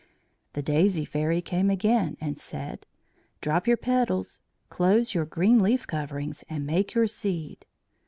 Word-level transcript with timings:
The 0.53 0.63
Daisy 0.63 1.05
Fairy 1.05 1.43
came 1.43 1.69
again 1.69 2.17
and 2.19 2.35
said: 2.35 2.87
"Drop 3.39 3.67
your 3.67 3.77
petals, 3.77 4.41
close 4.67 5.13
your 5.13 5.25
green 5.25 5.59
leaf 5.59 5.85
coverings, 5.85 6.43
and 6.49 6.65
make 6.65 6.95
your 6.95 7.05
seed." 7.05 7.67